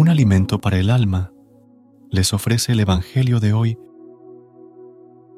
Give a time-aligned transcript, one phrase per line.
[0.00, 1.30] Un alimento para el alma,
[2.08, 3.78] les ofrece el Evangelio de hoy,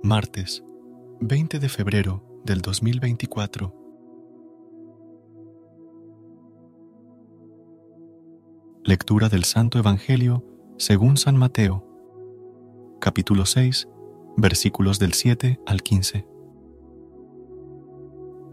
[0.05, 0.63] martes
[1.21, 3.75] 20 de febrero del 2024.
[8.85, 10.45] Lectura del Santo Evangelio
[10.79, 11.85] según San Mateo,
[13.01, 13.89] capítulo 6,
[14.37, 16.25] versículos del 7 al 15.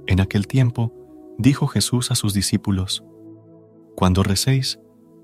[0.08, 0.92] En aquel tiempo,
[1.38, 3.04] dijo Jesús a sus discípulos,
[3.96, 4.80] Cuando recéis,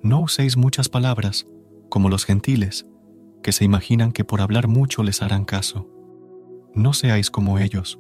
[0.06, 1.48] no uséis muchas palabras,
[1.90, 2.86] como los gentiles,
[3.42, 5.90] que se imaginan que por hablar mucho les harán caso.
[6.76, 8.00] No seáis como ellos,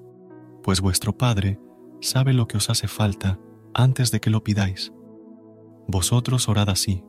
[0.61, 1.59] pues vuestro Padre
[2.01, 3.39] sabe lo que os hace falta
[3.73, 4.93] antes de que lo pidáis.
[5.87, 7.03] Vosotros orad así.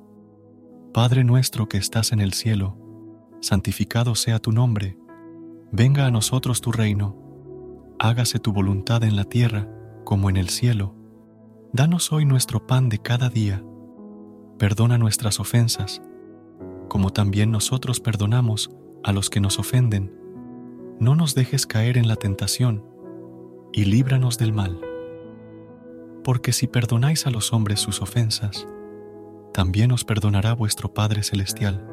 [0.95, 2.79] Padre nuestro que estás en el cielo,
[3.43, 4.97] santificado sea tu nombre,
[5.73, 9.69] venga a nosotros tu reino, hágase tu voluntad en la tierra
[10.07, 10.97] como en el cielo.
[11.75, 13.63] Danos hoy nuestro pan de cada día
[14.59, 16.01] Perdona nuestras ofensas,
[16.89, 18.71] como también nosotros perdonamos
[19.05, 20.15] a los que nos ofenden.
[20.99, 22.83] No nos dejes caer en la tentación,
[23.73, 24.81] y líbranos del mal.
[26.25, 28.67] Porque si perdonáis a los hombres sus ofensas,
[29.53, 31.87] también os perdonará vuestro Padre Celestial.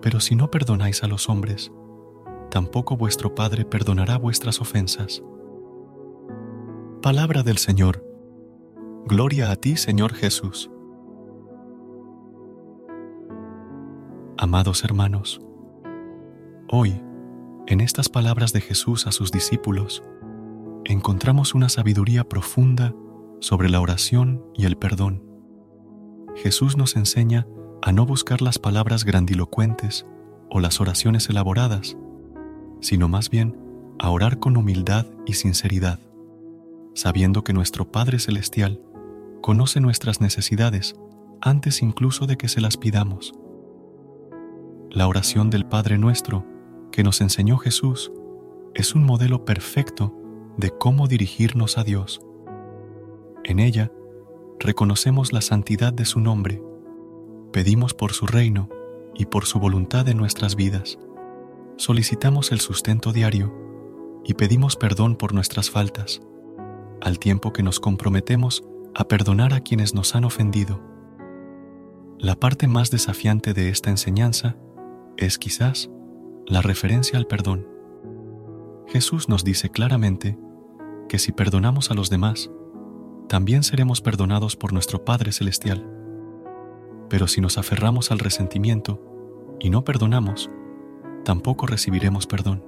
[0.00, 1.72] Pero si no perdonáis a los hombres,
[2.50, 5.22] tampoco vuestro Padre perdonará vuestras ofensas.
[7.02, 8.04] Palabra del Señor.
[9.06, 10.70] Gloria a ti, Señor Jesús.
[14.42, 15.40] Amados hermanos,
[16.68, 17.00] hoy,
[17.68, 20.02] en estas palabras de Jesús a sus discípulos,
[20.84, 22.92] encontramos una sabiduría profunda
[23.38, 25.22] sobre la oración y el perdón.
[26.34, 27.46] Jesús nos enseña
[27.82, 30.06] a no buscar las palabras grandilocuentes
[30.50, 31.96] o las oraciones elaboradas,
[32.80, 33.56] sino más bien
[34.00, 36.00] a orar con humildad y sinceridad,
[36.94, 38.80] sabiendo que nuestro Padre Celestial
[39.40, 40.96] conoce nuestras necesidades
[41.40, 43.34] antes incluso de que se las pidamos
[44.92, 46.44] la oración del Padre Nuestro
[46.90, 48.12] que nos enseñó Jesús
[48.74, 50.14] es un modelo perfecto
[50.58, 52.20] de cómo dirigirnos a Dios.
[53.42, 53.90] En ella
[54.60, 56.62] reconocemos la santidad de su nombre,
[57.52, 58.68] pedimos por su reino
[59.14, 60.98] y por su voluntad en nuestras vidas,
[61.76, 63.50] solicitamos el sustento diario
[64.24, 66.20] y pedimos perdón por nuestras faltas,
[67.00, 68.62] al tiempo que nos comprometemos
[68.94, 70.82] a perdonar a quienes nos han ofendido.
[72.18, 74.56] La parte más desafiante de esta enseñanza
[75.26, 75.90] es quizás
[76.46, 77.66] la referencia al perdón.
[78.88, 80.38] Jesús nos dice claramente
[81.08, 82.50] que si perdonamos a los demás,
[83.28, 85.86] también seremos perdonados por nuestro Padre Celestial.
[87.08, 89.00] Pero si nos aferramos al resentimiento
[89.60, 90.50] y no perdonamos,
[91.24, 92.64] tampoco recibiremos perdón.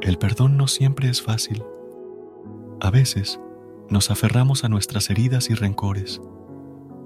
[0.00, 1.62] El perdón no siempre es fácil.
[2.80, 3.40] A veces
[3.88, 6.20] nos aferramos a nuestras heridas y rencores,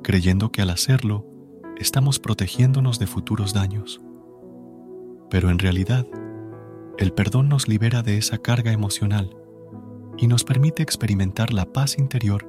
[0.02, 1.26] creyendo que al hacerlo
[1.78, 4.00] estamos protegiéndonos de futuros daños.
[5.30, 6.06] Pero en realidad,
[6.98, 9.36] el perdón nos libera de esa carga emocional
[10.18, 12.46] y nos permite experimentar la paz interior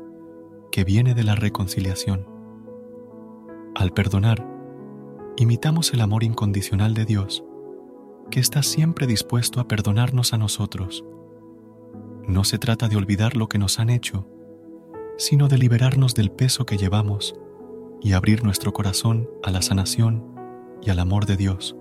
[0.72, 2.28] que viene de la reconciliación.
[3.76, 4.46] Al perdonar,
[5.38, 7.44] imitamos el amor incondicional de Dios,
[8.30, 11.06] que está siempre dispuesto a perdonarnos a nosotros.
[12.28, 14.28] No se trata de olvidar lo que nos han hecho,
[15.18, 17.36] sino de liberarnos del peso que llevamos
[18.02, 20.26] y abrir nuestro corazón a la sanación
[20.82, 21.76] y al amor de Dios.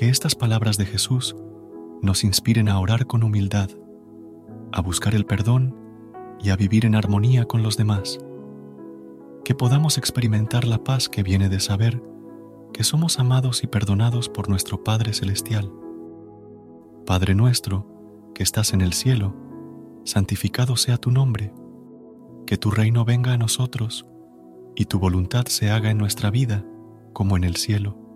[0.00, 1.36] Que estas palabras de Jesús
[2.00, 3.68] nos inspiren a orar con humildad,
[4.72, 5.76] a buscar el perdón
[6.42, 8.18] y a vivir en armonía con los demás.
[9.44, 12.02] Que podamos experimentar la paz que viene de saber
[12.72, 15.70] que somos amados y perdonados por nuestro Padre Celestial.
[17.04, 17.86] Padre nuestro,
[18.34, 19.36] que estás en el cielo,
[20.04, 21.52] santificado sea tu nombre,
[22.46, 24.06] que tu reino venga a nosotros
[24.74, 26.64] y tu voluntad se haga en nuestra vida
[27.12, 28.09] como en el cielo.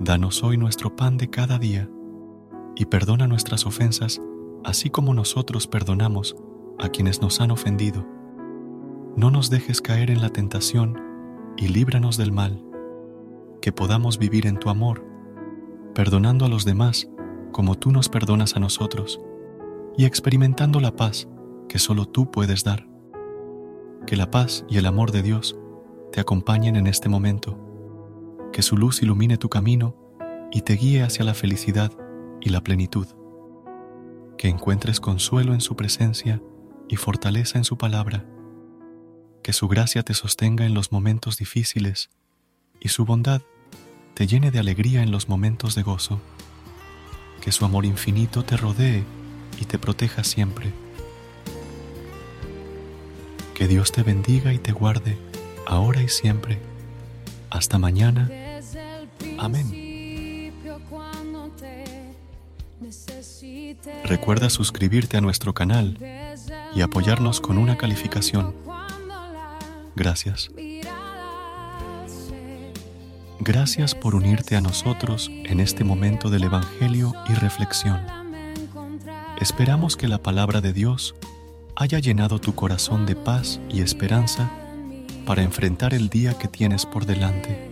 [0.00, 1.88] Danos hoy nuestro pan de cada día,
[2.74, 4.20] y perdona nuestras ofensas,
[4.64, 6.34] así como nosotros perdonamos
[6.78, 8.04] a quienes nos han ofendido.
[9.16, 10.98] No nos dejes caer en la tentación,
[11.56, 12.64] y líbranos del mal,
[13.60, 15.04] que podamos vivir en tu amor,
[15.94, 17.08] perdonando a los demás
[17.52, 19.20] como tú nos perdonas a nosotros,
[19.96, 21.28] y experimentando la paz
[21.68, 22.88] que solo tú puedes dar.
[24.06, 25.56] Que la paz y el amor de Dios
[26.12, 27.58] te acompañen en este momento,
[28.52, 29.96] que su luz ilumine tu camino
[30.52, 31.90] y te guíe hacia la felicidad
[32.40, 33.06] y la plenitud.
[34.36, 36.40] Que encuentres consuelo en su presencia
[36.88, 38.26] y fortaleza en su palabra.
[39.42, 42.10] Que su gracia te sostenga en los momentos difíciles
[42.78, 43.42] y su bondad
[44.14, 46.20] te llene de alegría en los momentos de gozo.
[47.40, 49.04] Que su amor infinito te rodee
[49.60, 50.72] y te proteja siempre.
[53.54, 55.16] Que Dios te bendiga y te guarde,
[55.66, 56.58] ahora y siempre.
[57.50, 58.41] Hasta mañana.
[59.42, 60.52] Amén.
[64.04, 65.98] Recuerda suscribirte a nuestro canal
[66.76, 68.54] y apoyarnos con una calificación.
[69.96, 70.48] Gracias.
[73.40, 78.00] Gracias por unirte a nosotros en este momento del Evangelio y reflexión.
[79.40, 81.16] Esperamos que la palabra de Dios
[81.74, 84.52] haya llenado tu corazón de paz y esperanza
[85.26, 87.71] para enfrentar el día que tienes por delante.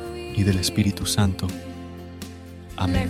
[0.35, 1.47] y del Espíritu Santo.
[2.77, 3.09] Amén.